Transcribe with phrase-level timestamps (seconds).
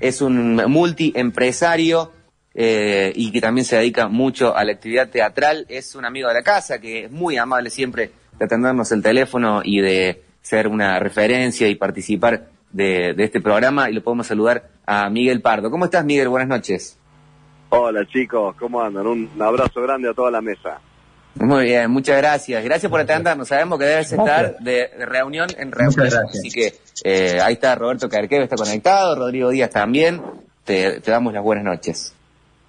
[0.00, 2.12] es un multiempresario
[2.54, 5.66] eh, y que también se dedica mucho a la actividad teatral.
[5.68, 9.60] Es un amigo de la casa que es muy amable siempre de atendernos el teléfono
[9.62, 13.90] y de ser una referencia y participar de, de este programa.
[13.90, 15.70] Y lo podemos saludar a Miguel Pardo.
[15.70, 16.28] ¿Cómo estás, Miguel?
[16.28, 16.96] Buenas noches.
[17.72, 19.06] Hola chicos, ¿cómo andan?
[19.06, 20.80] Un abrazo grande a toda la mesa.
[21.34, 22.62] Muy bien, muchas gracias.
[22.64, 23.48] Gracias por atendernos.
[23.48, 26.08] Sabemos que debes estar de reunión en reunión.
[26.28, 26.74] Así que
[27.04, 30.20] eh, ahí está Roberto Carquevo, está conectado, Rodrigo Díaz también.
[30.64, 32.12] Te, te damos las buenas noches.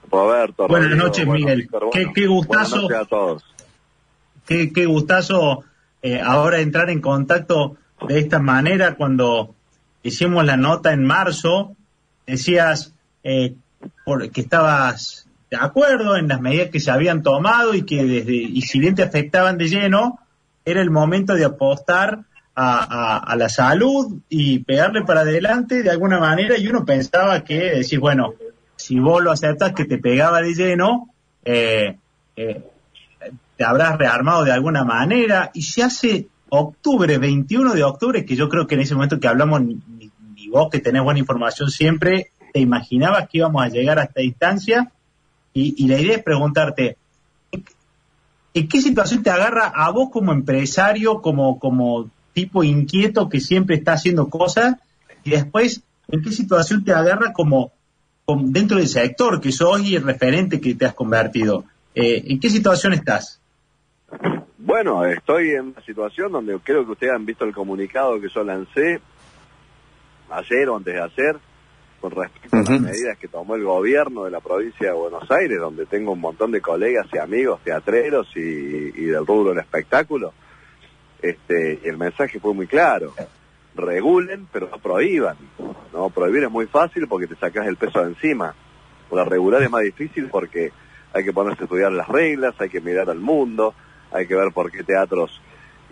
[0.09, 0.67] Roberto.
[0.67, 1.61] Buenas Rodrigo, noches, bueno, Miguel.
[1.61, 2.69] Víctor, Qué- qué gustazo.
[2.81, 3.43] Buenas noches a todos.
[4.45, 5.63] Qué, qué gustazo
[6.01, 9.53] eh, ahora entrar en contacto de esta manera cuando
[10.03, 11.75] hicimos la nota en marzo.
[12.27, 12.93] Decías
[13.23, 13.53] eh,
[14.05, 18.33] por- que estabas de acuerdo en las medidas que se habían tomado y que desde
[18.33, 20.19] y si bien te afectaban de lleno,
[20.65, 22.19] era el momento de apostar
[22.55, 27.55] a, a- la salud y pegarle para adelante de alguna manera y uno pensaba que
[27.75, 28.33] decís, bueno,
[28.77, 31.09] si vos lo aceptas que te pegaba de lleno,
[31.43, 31.97] eh,
[32.35, 32.63] eh,
[33.57, 38.47] te habrás rearmado de alguna manera y se hace octubre, 21 de octubre, que yo
[38.49, 42.31] creo que en ese momento que hablamos, ni, ni- vos que tenés buena información siempre,
[42.53, 44.91] te imaginabas que íbamos a llegar a esta instancia
[45.53, 46.97] y, y la idea es preguntarte,
[47.51, 47.73] ¿en qué-
[48.53, 53.75] ¿en qué situación te agarra a vos como empresario, como, como tipo inquieto que siempre
[53.75, 54.75] está haciendo cosas
[55.23, 57.71] y después, ¿en qué situación te agarra como,
[58.25, 61.65] como dentro del sector que sos y el referente que te has convertido?
[61.95, 63.39] Eh, ¿En qué situación estás?
[64.57, 68.43] Bueno, estoy en una situación donde creo que ustedes han visto el comunicado que yo
[68.43, 68.99] lancé
[70.29, 71.37] ayer o antes de ayer
[72.01, 75.59] con respecto a las medidas que tomó el gobierno de la provincia de Buenos Aires,
[75.59, 80.33] donde tengo un montón de colegas y amigos teatreros y, y del rubro del espectáculo.
[81.21, 83.13] Este, el mensaje fue muy claro.
[83.75, 85.37] Regulen, pero no prohíban.
[85.93, 88.53] No, prohibir es muy fácil porque te sacas el peso de encima.
[89.09, 90.71] Para regular es más difícil porque
[91.13, 93.73] hay que ponerse a estudiar las reglas, hay que mirar al mundo,
[94.11, 95.39] hay que ver por qué teatros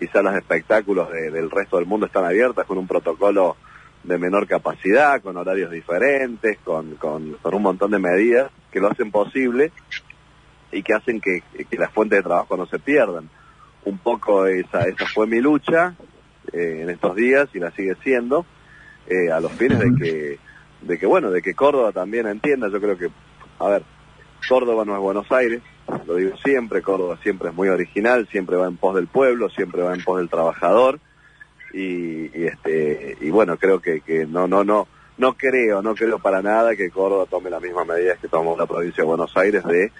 [0.00, 3.56] y salas de espectáculos de- del resto del mundo están abiertas con un protocolo
[4.02, 8.88] de menor capacidad, con horarios diferentes, con, con, con un montón de medidas que lo
[8.88, 9.72] hacen posible
[10.72, 13.28] y que hacen que, que las fuentes de trabajo no se pierdan.
[13.84, 15.94] Un poco esa, esa fue mi lucha
[16.52, 18.46] eh, en estos días y la sigue siendo,
[19.06, 20.38] eh, a los fines de que,
[20.82, 23.08] de que, bueno, de que Córdoba también entienda, yo creo que,
[23.58, 23.82] a ver,
[24.48, 25.62] Córdoba no es Buenos Aires,
[26.06, 29.82] lo digo siempre, Córdoba siempre es muy original, siempre va en pos del pueblo, siempre
[29.82, 31.00] va en pos del trabajador
[31.72, 34.88] y, y este y bueno creo que, que no no no
[35.18, 38.66] no creo no creo para nada que Córdoba tome las mismas medidas que tomó la
[38.66, 39.92] provincia de Buenos Aires de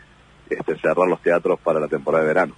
[0.48, 2.54] este, cerrar los teatros para la temporada de verano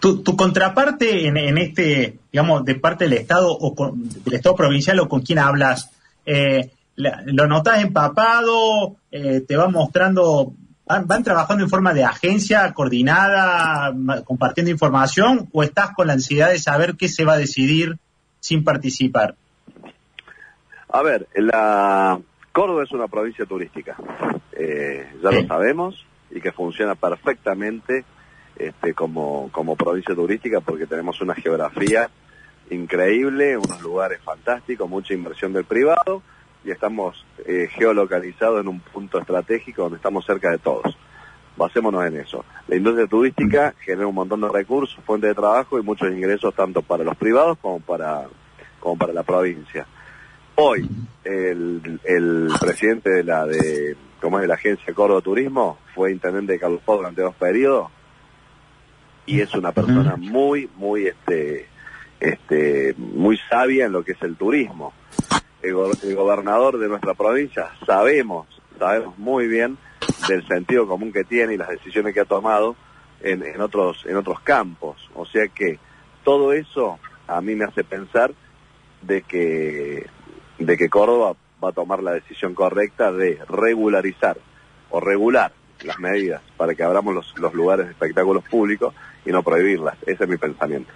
[0.00, 4.56] Tu, tu contraparte en, en este, digamos, de parte del Estado o con- del Estado
[4.56, 5.90] provincial o con quien hablas,
[6.26, 8.96] eh, la- ¿lo notas empapado?
[9.10, 10.52] Eh, ¿Te va mostrando,
[10.86, 13.92] van, van trabajando en forma de agencia coordinada,
[14.24, 17.98] compartiendo información o estás con la ansiedad de saber qué se va a decidir
[18.40, 19.36] sin participar?
[20.88, 22.20] a ver la
[22.52, 23.96] Córdoba es una provincia turística
[24.52, 28.04] eh, ya lo sabemos y que funciona perfectamente
[28.56, 32.08] este, como, como provincia turística porque tenemos una geografía
[32.70, 36.22] increíble, unos lugares fantásticos, mucha inversión del privado
[36.64, 40.96] y estamos eh, geolocalizados en un punto estratégico donde estamos cerca de todos.
[41.56, 42.44] Basémonos en eso.
[42.66, 46.82] La industria turística genera un montón de recursos, fuente de trabajo y muchos ingresos tanto
[46.82, 48.26] para los privados como para,
[48.80, 49.86] como para la provincia.
[50.56, 50.88] Hoy,
[51.22, 56.54] el, el presidente de la de, como es de la agencia Córdoba Turismo fue intendente
[56.54, 57.90] de Carlos Paz durante dos periodos
[59.26, 61.66] y es una persona muy, muy, este,
[62.20, 64.92] este, muy sabia en lo que es el turismo.
[65.64, 68.46] El, go- el gobernador de nuestra provincia sabemos,
[68.78, 69.78] sabemos muy bien
[70.28, 72.76] del sentido común que tiene y las decisiones que ha tomado
[73.20, 75.10] en, en otros, en otros campos.
[75.14, 75.78] O sea que
[76.22, 78.32] todo eso a mí me hace pensar
[79.02, 80.06] de que,
[80.58, 84.36] de que Córdoba va a tomar la decisión correcta de regularizar
[84.90, 85.52] o regular
[85.82, 88.94] las medidas para que abramos los, los lugares de espectáculos públicos
[89.24, 89.96] y no prohibirlas.
[90.06, 90.92] Ese es mi pensamiento.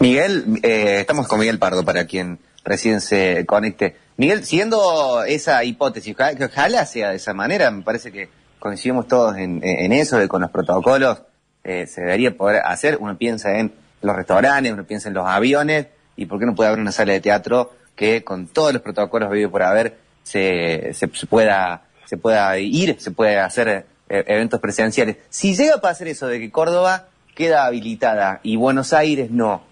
[0.00, 3.96] Miguel, eh, estamos con Miguel Pardo para quien recién se conecte.
[4.18, 8.28] Miguel, siguiendo esa hipótesis, que ojalá sea de esa manera, me parece que
[8.58, 11.22] coincidimos todos en, eso, de con los protocolos
[11.64, 12.98] eh, se debería poder hacer.
[13.00, 13.72] Uno piensa en
[14.02, 15.86] los restaurantes, uno piensa en los aviones,
[16.16, 19.30] y por qué no puede haber una sala de teatro que con todos los protocolos
[19.30, 20.92] vividos por haber se,
[21.28, 25.18] pueda se pueda ir, se puede hacer eh, eventos presenciales.
[25.28, 29.62] Si llega a pasar eso de que Córdoba queda habilitada y Buenos Aires no,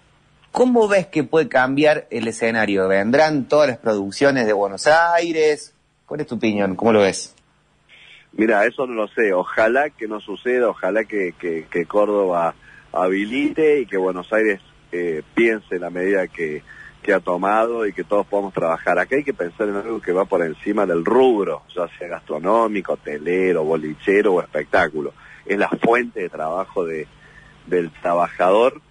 [0.55, 2.87] ¿Cómo ves que puede cambiar el escenario?
[2.87, 5.75] ¿Vendrán todas las producciones de Buenos Aires?
[6.05, 6.77] ¿Cuál es tu opinión?
[6.77, 7.35] ¿Cómo lo ves?
[8.31, 9.33] Mira, eso no lo sé.
[9.33, 12.55] Ojalá que no suceda, ojalá que, que, Córdoba
[12.93, 14.61] habilite y que Buenos Aires
[14.93, 16.63] eh, piense en la medida que,
[17.03, 18.97] que ha tomado y que todos podamos trabajar.
[18.97, 22.93] Acá hay que pensar en algo que va por encima del rubro, ya sea gastronómico,
[22.93, 25.11] hotelero, bolichero o espectáculo.
[25.45, 27.07] Es la fuente de trabajo de,
[27.67, 28.81] del trabajador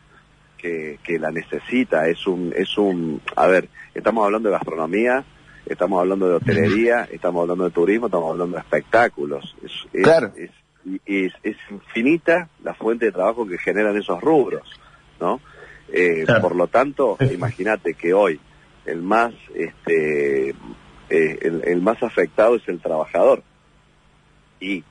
[0.65, 2.09] que, que la necesita.
[2.09, 5.23] Es un, es un, a ver, estamos hablando de gastronomía,
[5.67, 9.55] estamos hablando de hotelería, estamos hablando de turismo, estamos hablando de espectáculos.
[9.63, 10.33] Es, claro.
[10.37, 10.51] es,
[11.05, 14.67] es, es, infinita la fuente de trabajo que generan esos rubros,
[15.21, 15.39] ¿no?
[15.93, 18.41] Eh, por lo tanto, imagínate que hoy
[18.87, 20.49] el más, este,
[21.11, 23.43] eh, el, más afectado es el trabajador.
[24.61, 24.83] Y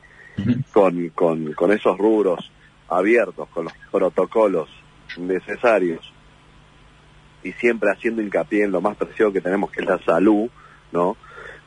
[0.71, 2.51] con, con, con esos rubros
[2.89, 4.69] abiertos, con los protocolos
[5.17, 6.11] necesarios
[7.43, 10.49] y siempre haciendo hincapié en lo más preciado que tenemos, que es la salud,
[10.91, 11.17] ¿no?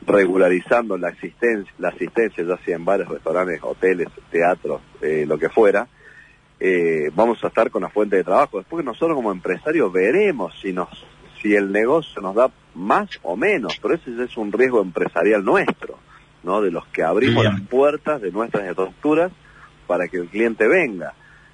[0.05, 5.49] Regularizando la asistencia, la asistencia ya sea en bares, restaurantes, hoteles, teatros, eh, lo que
[5.49, 5.87] fuera,
[6.59, 8.57] eh, vamos a estar con la fuente de trabajo.
[8.57, 10.89] Después nosotros como empresarios veremos si nos
[11.41, 15.99] si el negocio nos da más o menos, pero ese es un riesgo empresarial nuestro,
[16.43, 16.61] ¿no?
[16.61, 19.31] De los que abrimos las puertas de nuestras estructuras
[19.85, 21.13] para que el cliente venga.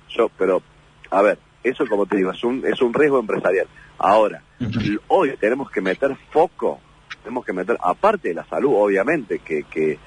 [0.09, 0.61] Yo, pero,
[1.09, 3.67] a ver, eso como te digo, es un, es un riesgo empresarial.
[3.97, 4.41] Ahora,
[5.07, 6.79] hoy tenemos que meter foco,
[7.21, 9.97] tenemos que meter, aparte de la salud, obviamente, que, que,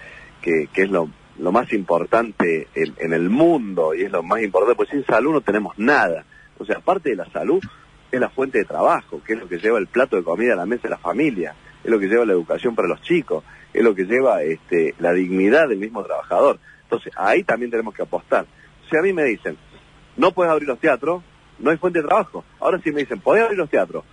[0.41, 1.09] que, que es lo,
[1.39, 5.41] lo más importante en, el mundo y es lo más importante, pues sin salud no
[5.41, 6.25] tenemos nada.
[6.59, 7.63] O sea, aparte de la salud,
[8.11, 10.57] es la fuente de trabajo, que es lo que lleva el plato de comida a
[10.57, 13.83] la mesa de la familia, es lo que lleva la educación para los chicos, es
[13.83, 16.59] lo que lleva este, la dignidad del mismo trabajador.
[16.83, 18.47] Entonces, ahí también tenemos que apostar.
[18.89, 19.59] Si a mí me dicen,
[20.17, 21.23] no puedes abrir los teatros,
[21.59, 22.45] no hay fuente de trabajo.
[22.61, 24.05] Ahora sí me dicen, podés abrir los teatros,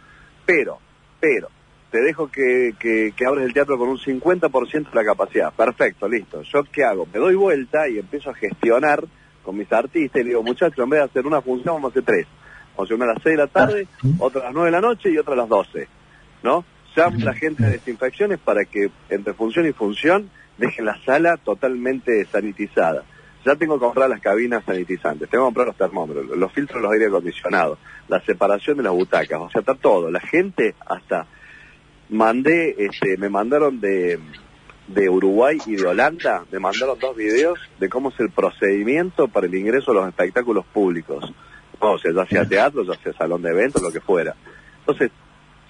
[0.46, 0.80] pero,
[1.20, 1.50] pero,
[1.92, 5.54] te dejo que, que, abres el teatro con un 50% de la capacidad.
[5.54, 6.42] Perfecto, listo.
[6.42, 7.08] ¿Yo qué hago?
[7.14, 9.04] Me doy vuelta y empiezo a gestionar
[9.44, 11.92] con mis artistas y le digo, muchachos, en vez de hacer una función, vamos a
[11.92, 12.28] hacer tres.
[12.76, 13.88] Vamos a hacer una a las 6 de la tarde,
[14.18, 15.88] otra a las 9 de la noche y otra a las 12.
[16.42, 16.66] ¿No?
[16.96, 21.38] Llamo a la gente de desinfecciones para que entre función y función dejen la sala
[21.38, 23.04] totalmente sanitizada.
[23.46, 26.84] Ya tengo que comprar las cabinas sanitizantes, tengo que comprar los termómetros, los filtros de
[26.84, 30.10] los aire acondicionados, la separación de las butacas, o sea, está todo.
[30.10, 31.28] La gente hasta
[32.10, 34.20] mandé, este, me mandaron de,
[34.88, 39.48] de Uruguay y de Holanda, me mandaron dos videos de cómo es el procedimiento para
[39.48, 41.34] el ingreso a los espectáculos públicos.
[41.80, 44.36] O sea, ya sea teatro, ya sea salón de eventos, lo que fuera.
[44.80, 45.12] Entonces,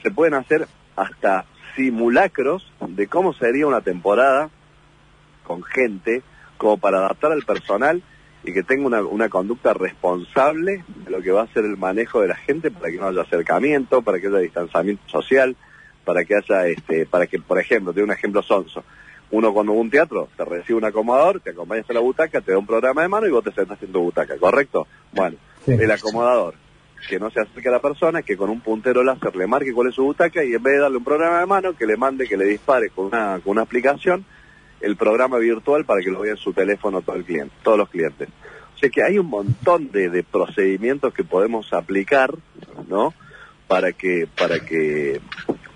[0.03, 4.49] se pueden hacer hasta simulacros de cómo sería una temporada
[5.43, 6.21] con gente,
[6.57, 8.01] como para adaptar al personal
[8.43, 12.21] y que tenga una, una conducta responsable de lo que va a ser el manejo
[12.21, 15.55] de la gente para que no haya acercamiento, para que haya distanciamiento social,
[16.03, 18.83] para que haya, este, para que, por ejemplo, te un ejemplo sonso.
[19.31, 22.51] Uno cuando va un teatro te recibe un acomodador, te acompañas a la butaca, te
[22.51, 24.87] da un programa de mano y vos te sentás en tu butaca, ¿correcto?
[25.11, 26.55] Bueno, el acomodador,
[27.07, 29.87] que no se acerque a la persona, que con un puntero láser le marque cuál
[29.87, 32.27] es su butaca y en vez de darle un programa de mano, que le mande,
[32.27, 34.25] que le dispare con una, con una aplicación
[34.83, 37.89] el programa virtual para que lo vea en su teléfono todo el cliente, todos los
[37.89, 38.29] clientes.
[38.75, 42.31] O sea que hay un montón de, de procedimientos que podemos aplicar,
[42.87, 43.13] ¿no?
[43.67, 45.21] Para que, para que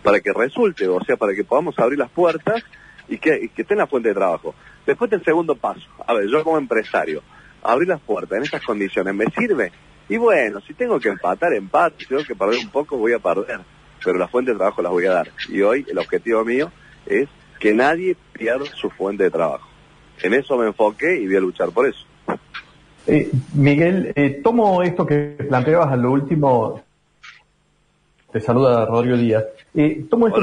[0.08, 2.64] para que resulte, o sea, para que podamos abrir las puertas
[3.10, 4.56] y que, esté en la fuente de trabajo.
[4.86, 7.22] Después del segundo paso, a ver, yo como empresario,
[7.62, 9.70] abrir las puertas en estas condiciones, ¿me sirve?
[10.08, 13.20] Y bueno, si tengo que empatar, empate, si tengo que perder un poco, voy a
[13.20, 13.60] perder,
[14.02, 15.30] pero la fuente de trabajo las voy a dar.
[15.50, 16.72] Y hoy el objetivo mío
[17.06, 17.28] es
[17.60, 19.68] que nadie pierda su fuente de trabajo.
[20.22, 22.06] En eso me enfoqué y voy a luchar por eso.
[23.06, 26.84] Eh, Miguel, eh, tomo esto que planteabas a lo último
[28.32, 29.46] te saluda Rodrigo Díaz.
[29.74, 30.42] Eh, tomo esto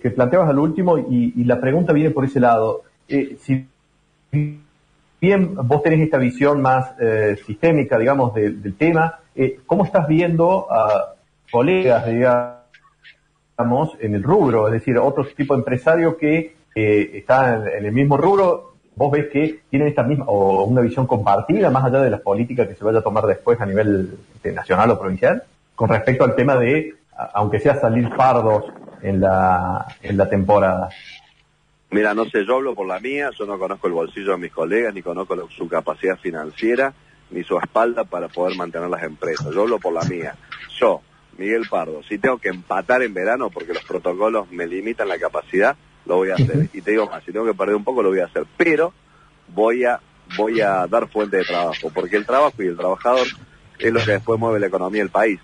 [0.00, 2.82] que, planteabas al último y, la pregunta viene por ese lado.
[3.08, 3.66] Eh, si
[5.20, 10.66] bien vos tenés esta visión más eh, sistémica, digamos, del tema, eh, ¿cómo estás viendo
[10.72, 11.14] a
[11.50, 14.66] colegas, digamos, en el rubro?
[14.68, 19.60] Es decir, otro tipo de empresario que está en, el mismo rubro, vos ves que
[19.70, 22.98] tienen esta misma, o una visión compartida, más allá de las políticas que se vaya
[22.98, 25.42] a tomar después a nivel este, nacional o provincial,
[25.74, 26.94] con respecto al tema de
[27.34, 28.64] aunque sea salir pardos
[29.02, 30.90] en la, en la temporada?
[31.90, 34.52] Mira, no sé, yo hablo por la mía, yo no conozco el bolsillo de mis
[34.52, 36.92] colegas, ni conozco su capacidad financiera,
[37.30, 39.54] ni su espalda para poder mantener las empresas.
[39.54, 40.34] Yo hablo por la mía.
[40.78, 41.00] Yo,
[41.38, 45.76] Miguel Pardo, si tengo que empatar en verano porque los protocolos me limitan la capacidad,
[46.06, 46.68] lo voy a hacer.
[46.72, 48.44] Y te digo más, si tengo que perder un poco, lo voy a hacer.
[48.56, 48.92] Pero
[49.48, 50.00] voy a,
[50.36, 53.26] voy a dar fuente de trabajo, porque el trabajo y el trabajador
[53.78, 55.40] es lo que después mueve la economía del país.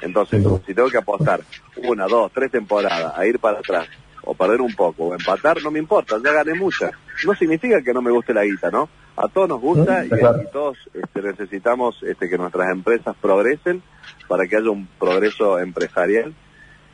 [0.00, 1.40] Entonces, si tengo que apostar
[1.76, 3.88] una, dos, tres temporadas a ir para atrás,
[4.26, 6.90] o perder un poco, o empatar, no me importa, ya gané muchas.
[7.24, 8.88] No significa que no me guste la guita, ¿no?
[9.16, 13.82] A todos nos gusta y, y todos este, necesitamos este, que nuestras empresas progresen
[14.28, 16.34] para que haya un progreso empresarial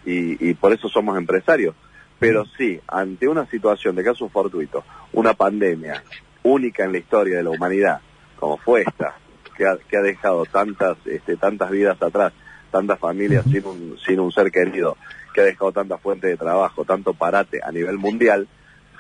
[0.04, 1.74] y, y por eso somos empresarios.
[2.22, 6.04] Pero sí, ante una situación de caso fortuito, una pandemia
[6.44, 8.00] única en la historia de la humanidad,
[8.36, 9.16] como fue esta,
[9.56, 12.32] que ha, que ha dejado tantas, este, tantas vidas atrás,
[12.70, 14.96] tantas familias sin un, sin un ser querido,
[15.34, 18.46] que ha dejado tantas fuentes de trabajo, tanto parate a nivel mundial,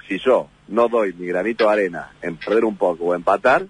[0.08, 3.64] si yo no doy mi granito de arena en perder un poco o empatar,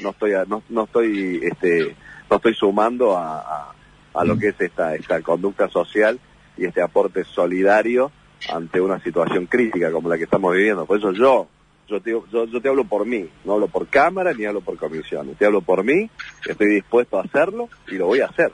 [0.00, 1.96] no estoy, no, no estoy, este,
[2.28, 3.74] no estoy sumando a, a,
[4.12, 6.20] a lo que es esta, esta conducta social
[6.58, 8.12] y este aporte solidario
[8.50, 10.86] ante una situación crítica como la que estamos viviendo.
[10.86, 11.48] Por eso yo,
[11.88, 14.76] yo te, yo, yo te hablo por mí, no hablo por cámara ni hablo por
[14.76, 16.10] comisiones, te hablo por mí,
[16.46, 18.52] estoy dispuesto a hacerlo y lo voy a hacer.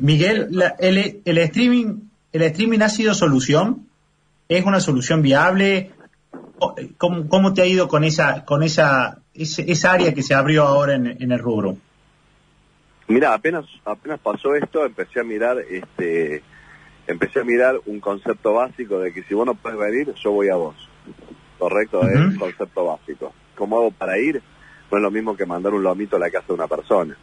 [0.00, 2.00] Miguel, la, el, el streaming,
[2.32, 3.86] el streaming ha sido solución,
[4.48, 5.92] es una solución viable.
[6.96, 10.64] ¿Cómo, cómo te ha ido con esa, con esa, ese, esa área que se abrió
[10.64, 11.76] ahora en, en el rubro?
[13.08, 16.42] Mira, apenas, apenas pasó esto, empecé a mirar, este,
[17.06, 20.48] empecé a mirar un concepto básico de que si vos no puedes venir, yo voy
[20.48, 20.76] a vos.
[21.58, 22.12] Correcto, uh -huh.
[22.12, 23.32] es un concepto básico.
[23.54, 24.42] ¿Cómo hago para ir?
[24.90, 27.16] No es lo mismo que mandar un lomito a la casa de una persona,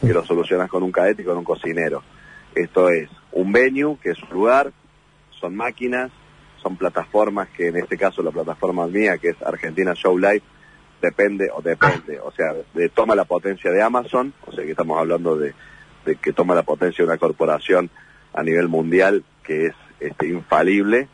[0.00, 2.02] que lo solucionas con un cadete y con un cocinero.
[2.54, 4.72] Esto es un venue, que es un lugar,
[5.30, 6.10] son máquinas,
[6.62, 10.42] son plataformas, que en este caso la plataforma mía, que es Argentina Show Live,
[11.00, 14.98] depende o depende, o sea, de, toma la potencia de Amazon, o sea que estamos
[14.98, 15.54] hablando de,
[16.04, 17.90] de, que toma la potencia de una corporación
[18.32, 21.08] a nivel mundial que es este, infalible.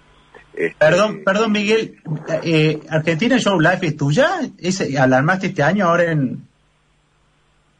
[0.52, 2.00] Este, perdón, perdón Miguel,
[2.42, 4.28] eh, Argentina Show Live es tuya,
[4.59, 6.47] ¿Es, alarmaste este año ahora en...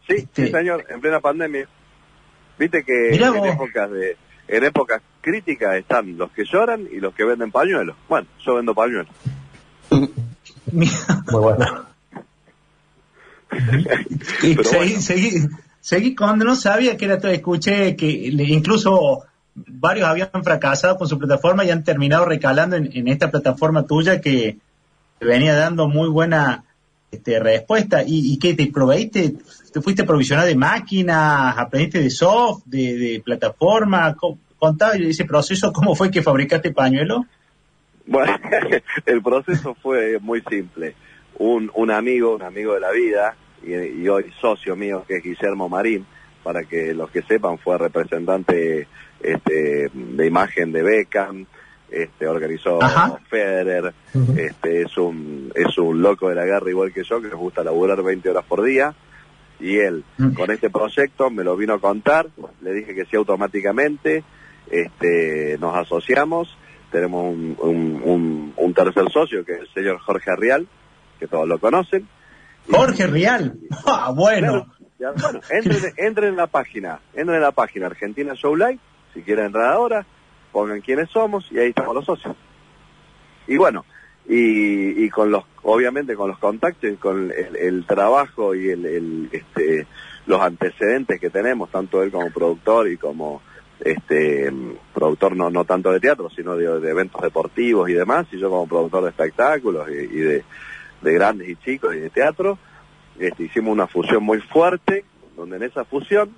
[0.08, 0.46] Sí, este...
[0.46, 1.68] sí señor, en plena pandemia.
[2.58, 7.24] Viste que en épocas de en épocas críticas están los que lloran y los que
[7.24, 7.96] venden pañuelos.
[8.08, 9.12] Bueno, yo vendo pañuelos.
[9.90, 10.88] Muy
[11.30, 11.86] bueno.
[14.40, 14.70] seguí, bueno.
[14.70, 15.30] seguí, seguí,
[16.16, 19.24] cuando no sabía que era todo, escuché que incluso
[19.54, 24.20] varios habían fracasado con su plataforma y han terminado recalando en, en esta plataforma tuya
[24.20, 24.58] que
[25.20, 26.64] venía dando muy buena
[27.10, 28.02] este, respuesta.
[28.02, 29.34] ¿Y, y qué te proveíste?
[29.72, 31.56] ¿Te fuiste provisional de máquinas?
[31.56, 34.16] ¿Aprendiste de soft, de, de plataforma?
[34.58, 37.26] Contá ese proceso, ¿cómo fue que fabricaste pañuelo?
[38.06, 38.38] Bueno,
[39.06, 40.94] el proceso fue muy simple.
[41.38, 43.36] Un, un amigo, un amigo de la vida,
[43.66, 46.06] y, y, hoy socio mío, que es Guillermo Marín,
[46.42, 48.87] para que los que sepan, fue representante
[49.21, 51.47] este, de imagen de Beckham,
[51.90, 53.18] este, organizó Ajá.
[53.28, 54.38] Federer, uh -huh.
[54.38, 57.62] este, es un, es un loco de la guerra igual que yo, que le gusta
[57.64, 58.94] laburar 20 horas por día,
[59.61, 60.35] y él, uh -huh.
[60.35, 62.26] con este proyecto, me lo vino a contar,
[62.61, 64.25] le dije que sí automáticamente,
[64.71, 66.56] este, nos asociamos,
[66.90, 70.66] tenemos un, un, un, un, tercer socio, que es el señor Jorge Rial,
[71.18, 72.06] que todos lo conocen.
[72.71, 74.66] Jorge Rial, ah, bueno.
[74.99, 78.78] Ya, bueno, entren, entren, en la página, entren en la página Argentina Show Live,
[79.12, 80.06] si quieren entrar ahora,
[80.52, 82.37] pongan quiénes somos y ahí estamos los socios.
[83.47, 83.85] Y bueno,
[84.26, 88.87] y, y con los, obviamente con los contactos y con el, el trabajo y el,
[88.87, 89.87] el, este,
[90.26, 93.42] los antecedentes que tenemos, tanto él como productor y como
[93.80, 94.50] este
[94.94, 98.49] productor no no tanto de teatro sino de, de, eventos deportivos y demás y yo
[98.49, 100.44] como productor de espectáculos y, y de,
[101.02, 102.58] de, grandes y chicos y de teatro
[103.18, 105.04] este, hicimos una fusión muy fuerte
[105.36, 106.30] donde en esa fusión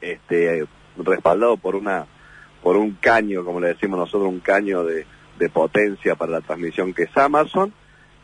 [0.00, 0.66] este
[0.96, 2.06] respaldado por una
[2.62, 5.06] por un caño como le decimos nosotros un caño de,
[5.38, 7.72] de potencia para la transmisión que es Amazon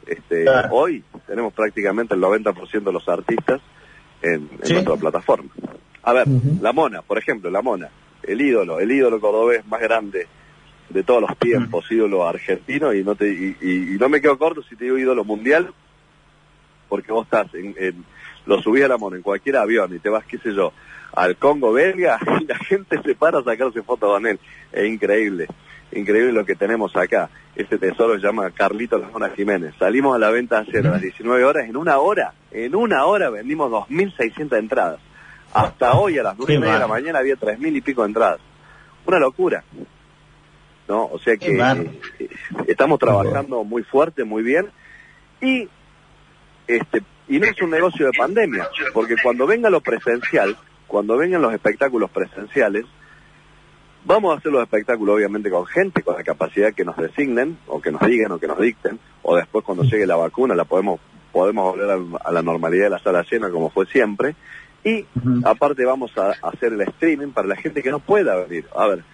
[0.06, 0.68] este ah.
[0.70, 3.60] hoy tenemos prácticamente el 90% de los artistas
[4.20, 4.72] en, en ¿Sí?
[4.74, 5.50] nuestra plataforma
[6.02, 6.60] a ver, uh -huh.
[6.60, 7.88] la Mona, por ejemplo, la Mona,
[8.22, 10.26] el ídolo, el ídolo cordobés más grande
[10.90, 14.38] de todos los tiempos, ídolo argentino, y no te y, y, y, no me quedo
[14.38, 15.72] corto si te digo ídolo mundial,
[16.88, 18.04] porque vos estás en, en,
[18.46, 20.72] lo subís a la Mona en cualquier avión y te vas, qué sé yo,
[21.14, 24.38] al Congo belga y la gente se para a sacarse fotos con él.
[24.72, 25.48] Es increíble,
[25.92, 27.30] increíble lo que tenemos acá.
[27.54, 29.74] Este tesoro se llama Carlito La Mona Jiménez.
[29.78, 30.90] Salimos a la venta hace uh -huh.
[30.92, 35.00] las 19 horas, en una hora, en una hora vendimos 2.600 entradas.
[35.54, 38.04] Hasta hoy a las nueve y media de la mañana había tres mil y pico
[38.06, 38.40] entradas.
[39.04, 39.62] Una locura.
[40.92, 41.06] ¿No?
[41.06, 42.28] O sea que eh,
[42.66, 44.66] estamos trabajando muy fuerte, muy bien.
[45.40, 45.66] Y
[46.66, 50.54] este y no es un negocio de pandemia, porque cuando venga lo presencial,
[50.86, 52.84] cuando vengan los espectáculos presenciales,
[54.04, 57.80] vamos a hacer los espectáculos obviamente con gente, con la capacidad que nos designen, o
[57.80, 61.00] que nos digan, o que nos dicten, o después cuando llegue la vacuna la podemos,
[61.32, 64.34] podemos volver a, a la normalidad de la sala llena como fue siempre,
[64.84, 65.06] Y
[65.44, 68.66] aparte vamos a hacer el streaming para la gente que no pueda venir.
[68.76, 69.04] A ver,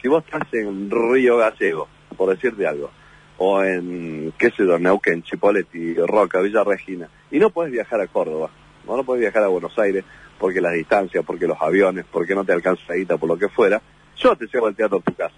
[0.00, 2.90] si vos estás en Río Gallego, por decirte algo,
[3.38, 8.06] o en, qué sé yo, Neuquén, Chipoleti, Roca, Villa Regina, y no puedes viajar a
[8.06, 8.50] Córdoba,
[8.86, 10.04] no, no puedes viajar a Buenos Aires,
[10.38, 13.82] porque las distancias, porque los aviones, porque no te alcanza la por lo que fuera,
[14.16, 15.34] yo te llevo al teatro a tu casa.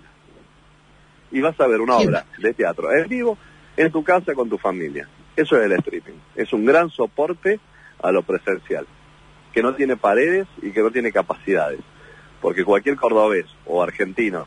[1.32, 3.38] Y vas a ver una obra de teatro en vivo
[3.76, 5.08] en tu casa con tu familia.
[5.36, 6.18] Eso es el streaming.
[6.34, 7.60] Es un gran soporte
[8.02, 8.86] a lo presencial,
[9.52, 11.80] que no tiene paredes y que no tiene capacidades.
[12.40, 14.46] Porque cualquier cordobés o argentino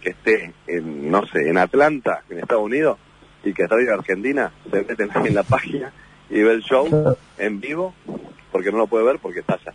[0.00, 2.98] que esté en, no sé, en Atlanta, en Estados Unidos,
[3.42, 5.92] y que está en Argentina, se mete en la página
[6.30, 7.94] y ve el show en vivo,
[8.50, 9.74] porque no lo puede ver porque está allá.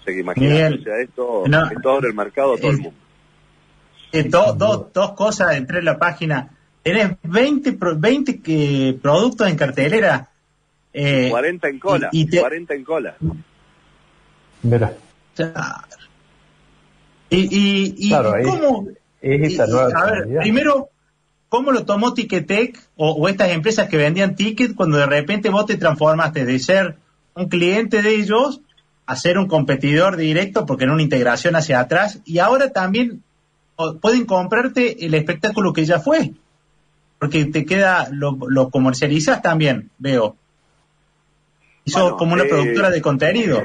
[0.00, 2.98] O sea que imagínate, esto en todo el mercado todo el mundo.
[4.12, 6.50] Eh, dos cosas, entré en la página.
[6.82, 10.30] Tenés 20, 20 que, productos en cartelera.
[10.92, 12.08] Eh, 40 en cola.
[12.12, 13.16] Y, 40 en cola.
[14.62, 14.92] Mira.
[17.30, 18.10] Y, y,
[18.44, 18.88] ¿cómo?
[19.20, 20.88] Es a ver, primero,
[21.48, 25.66] ¿cómo lo tomó Ticketek o, o, estas empresas que vendían tickets cuando de repente vos
[25.66, 26.96] te transformaste de ser
[27.34, 28.60] un cliente de ellos
[29.06, 33.22] a ser un competidor directo porque en una integración hacia atrás y ahora también
[34.00, 36.32] pueden comprarte el espectáculo que ya fue
[37.18, 40.36] porque te queda, lo, lo comercializas también, veo.
[41.84, 43.62] Hizo como una eh, productora de contenido.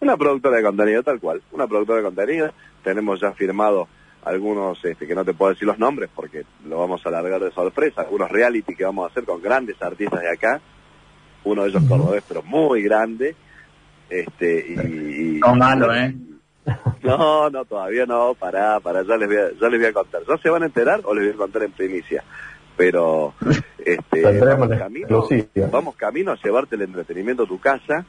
[0.00, 1.42] Una productora de contenido, tal cual.
[1.52, 2.50] Una productora de contenido.
[2.84, 3.88] Tenemos ya firmado
[4.24, 7.50] algunos, este, que no te puedo decir los nombres porque lo vamos a alargar de
[7.50, 10.60] sorpresa, algunos reality que vamos a hacer con grandes artistas de acá.
[11.42, 13.34] Uno de ellos cordobés, pero muy grande.
[14.08, 16.14] Este, y, no malo, ¿eh?
[17.02, 20.22] No, no, todavía no, pará, pará, ya les voy a, ya les voy a contar.
[20.26, 22.24] ¿Ya se van a enterar o les voy a contar en primicia?
[22.76, 23.34] pero
[23.78, 25.28] este, vamos, camino,
[25.70, 28.04] vamos camino a llevarte el entretenimiento a tu casa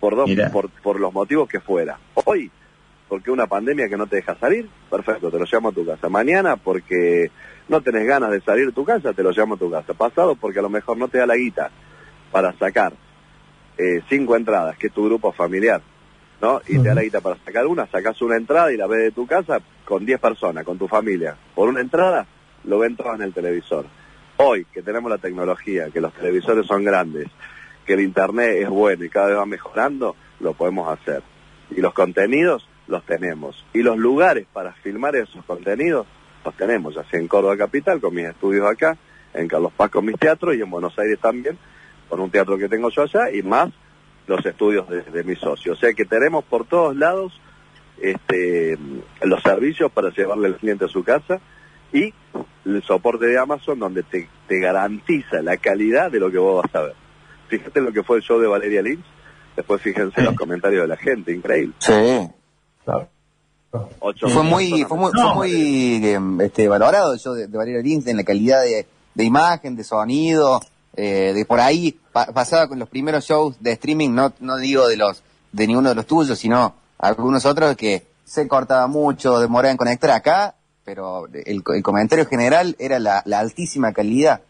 [0.00, 1.98] por, dos, por, por los motivos que fuera.
[2.24, 2.50] Hoy,
[3.12, 6.08] porque una pandemia que no te deja salir, perfecto, te lo llamo a tu casa.
[6.08, 7.30] Mañana, porque
[7.68, 9.92] no tenés ganas de salir de tu casa, te lo llamo a tu casa.
[9.92, 11.70] Pasado, porque a lo mejor no te da la guita
[12.30, 12.94] para sacar
[13.76, 15.82] eh, cinco entradas, que es tu grupo familiar,
[16.40, 16.62] ¿no?
[16.66, 19.10] Y te da la guita para sacar una, sacas una entrada y la ves de
[19.10, 21.36] tu casa con diez personas, con tu familia.
[21.54, 22.26] Por una entrada,
[22.64, 23.84] lo ven todos en el televisor.
[24.38, 27.28] Hoy, que tenemos la tecnología, que los televisores son grandes,
[27.84, 31.22] que el Internet es bueno y cada vez va mejorando, lo podemos hacer.
[31.76, 33.64] Y los contenidos los tenemos.
[33.72, 36.06] Y los lugares para filmar esos contenidos
[36.44, 38.96] los tenemos, ya sea en Córdoba Capital, con mis estudios acá,
[39.34, 41.58] en Carlos Paz con mis teatros y en Buenos Aires también,
[42.08, 43.70] con un teatro que tengo yo allá, y más
[44.26, 45.78] los estudios de, de mis socios.
[45.78, 47.40] O sea que tenemos por todos lados
[48.02, 48.76] este,
[49.22, 51.40] los servicios para llevarle al cliente a su casa
[51.92, 52.12] y
[52.64, 56.82] el soporte de Amazon donde te, garantiza la calidad de lo que vos vas a
[56.82, 56.94] ver.
[57.48, 59.04] Fíjate lo que fue el show de Valeria Lynch,
[59.56, 61.74] después fíjense en los comentarios de la gente, increíble.
[61.78, 62.28] Sí.
[62.82, 64.98] Fue muy, fue
[65.34, 69.84] muy, em, este, valorado el show de, Valeria Lynch en la calidad de, imagen, de
[69.84, 70.60] sonido,
[70.94, 74.96] eh, de por ahí, pasaba con los primeros shows de streaming, no, no digo de
[74.96, 79.76] los, de ninguno de los tuyos, sino algunos otros que se cortaba mucho, demoraba en
[79.76, 80.10] conectar.
[80.10, 84.42] Acá, pero el, comentario general era la, altísima calidad.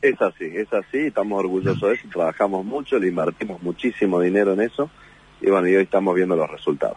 [0.00, 4.60] Es así, es así, estamos orgullosos de eso, trabajamos mucho, le invertimos muchísimo dinero en
[4.60, 4.88] eso
[5.40, 6.96] y bueno, y hoy estamos viendo los resultados.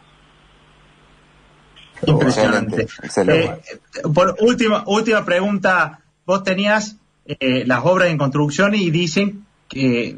[2.06, 2.88] Impresionante.
[3.28, 3.60] Eh,
[4.14, 10.18] por última, última pregunta, vos tenías eh, las obras en construcción y dicen que,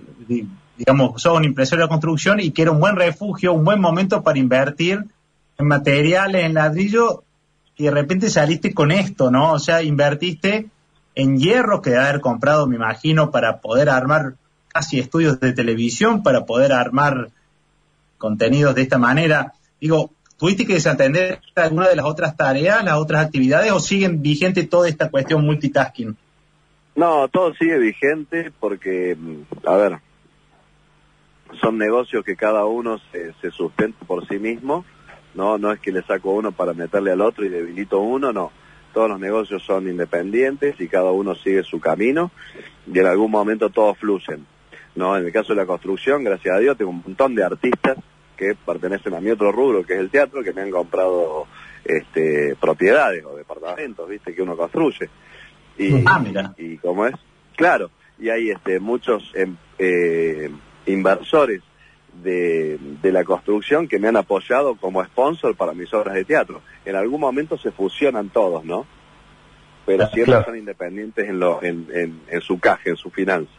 [0.77, 4.39] digamos, son impresora de construcción y que era un buen refugio, un buen momento para
[4.39, 5.03] invertir
[5.57, 7.23] en materiales, en ladrillo
[7.75, 9.53] y de repente saliste con esto, ¿no?
[9.53, 10.67] O sea, invertiste
[11.15, 14.35] en hierro que debe haber comprado, me imagino, para poder armar
[14.67, 17.29] casi estudios de televisión, para poder armar
[18.23, 19.51] contenidos de esta manera.
[19.81, 24.63] Digo, ¿tuviste que desatender alguna de las otras tareas, las otras actividades, o siguen vigente
[24.63, 26.15] toda esta cuestión multitasking?
[26.95, 29.99] No, todo sigue vigente porque, mm, a ver,
[31.59, 34.85] son negocios que cada uno se, se sustenta por sí mismo
[35.35, 38.51] no no es que le saco uno para meterle al otro y debilito uno, no.
[38.93, 42.31] Todos los negocios son independientes y cada uno sigue su camino
[42.85, 44.45] y en algún momento todos fluyen.
[44.95, 47.97] No, en el caso de la construcción, gracias a Dios, tengo un montón de artistas
[48.43, 51.47] que pertenecen a mi otro rubro, que es el teatro, que me han comprado
[51.83, 55.09] este, propiedades o departamentos, viste, que uno construye.
[55.77, 56.53] Y, ah, mira.
[56.57, 57.15] y como es,
[57.55, 60.49] claro, y hay este, muchos em, eh,
[60.85, 61.61] inversores
[62.21, 66.61] de, la construcción que me han apoyado como sponsor para mis obras de teatro.
[66.85, 68.85] En algún momento se fusionan todos, ¿no?
[69.85, 73.55] Pero siempre son independientes en, lo, en, en, su caja, en sus finanzas.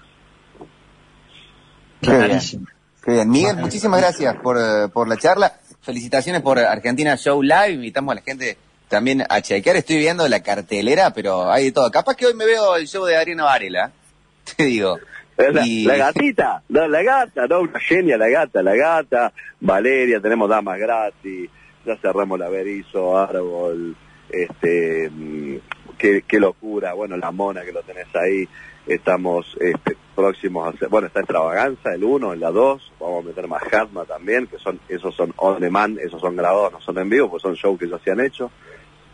[2.01, 2.67] Clarísimo.
[3.05, 3.31] Qué bien.
[3.31, 5.53] Miguel, muchísimas gracias por, eh, por la charla.
[5.83, 7.73] Felicitaciones por Argentina Show Live.
[7.73, 8.57] Invitamos a la gente
[8.89, 9.77] también a chequear.
[9.77, 11.91] Estoy viendo la cartelera, pero hay de todo.
[11.91, 13.93] Capaz que hoy me veo el show de Ariana Varela.
[14.57, 14.99] Te digo.
[15.37, 20.21] La, Y- la gatita, no, la gata, no, una genia la gata, la gata, Valeria,
[20.21, 21.51] tenemos damas gratis,
[21.85, 23.97] ya cerramos la Berizo, Árbol,
[24.31, 25.57] este, mm,
[25.99, 28.49] qué, qué locura, bueno, la mona que lo tenés ahí,
[28.87, 33.49] estamos este, próximos a hacer, bueno, está Extravaganza, el 1, el 2, vamos a meter
[33.49, 37.11] más Hatma también, que son, esos son on demand, esos son grabados, no son en
[37.11, 38.51] vivo, pues son shows que ya se han hecho.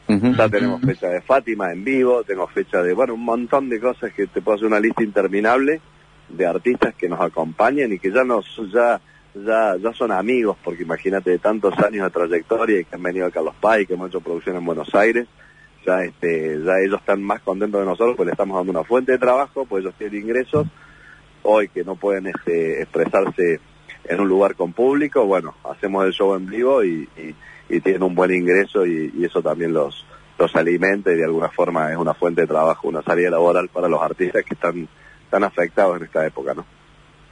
[0.08, 4.12] Ya tenemos fecha de Fátima en vivo, tengo fecha de, bueno, un montón de cosas
[4.12, 5.80] que te puedo hacer una lista interminable
[6.28, 9.00] de artistas que nos acompañen y que ya nos, ya,
[9.34, 13.26] ya, ya son amigos, porque imagínate de tantos años de trayectoria y que han venido
[13.26, 15.28] a Carlos Paz y que hemos hecho producción en Buenos Aires,
[15.86, 19.12] ya este, ya ellos están más contentos de nosotros porque le estamos dando una fuente
[19.12, 20.66] de trabajo, pues ellos tienen ingresos,
[21.42, 23.60] hoy que no pueden este, expresarse
[24.04, 28.14] en un lugar con público, bueno, hacemos el show en vivo y, y, tienen un
[28.14, 30.04] buen ingreso y, eso también los,
[30.38, 33.88] los alimenta y de alguna forma es una fuente de trabajo, una salida laboral para
[33.88, 34.88] los artistas que están,
[35.22, 36.64] están afectados en esta época, ¿no?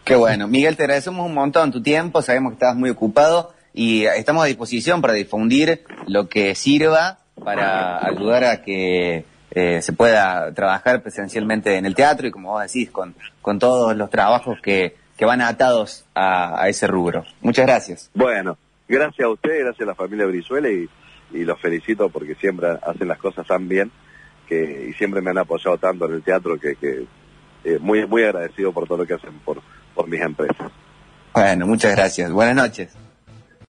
[0.04, 0.46] Qué bueno.
[0.48, 2.22] Miguel, te agradecemos un montón tu tiempo.
[2.22, 8.04] Sabemos que estabas muy ocupado y estamos a disposición para difundir lo que sirva para
[8.06, 12.90] ayudar a que eh, se pueda trabajar presencialmente en el teatro y, como vos decís,
[12.90, 17.24] con, con todos los trabajos que, que van atados a, a ese rubro.
[17.40, 18.10] Muchas gracias.
[18.14, 18.56] Bueno,
[18.88, 20.88] gracias a ustedes, gracias a la familia Brizuela y,
[21.32, 23.90] y los felicito porque siempre hacen las cosas tan bien
[24.48, 27.06] que y siempre me han apoyado tanto en el teatro que, que
[27.64, 29.60] eh, muy muy agradecido por todo lo que hacen por,
[29.94, 30.70] por mis empresas.
[31.34, 32.32] Bueno, muchas gracias.
[32.32, 33.07] Buenas noches.